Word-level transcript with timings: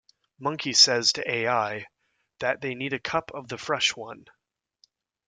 Monkey 0.39 0.73
says 0.73 1.11
to 1.13 1.27
Al 1.31 1.81
that 2.39 2.59
they 2.61 2.73
need 2.73 2.91
a 2.91 2.99
cup 2.99 3.29
of 3.35 3.49
the 3.49 3.57
"Fresh" 3.59 3.95
one. 3.95 4.25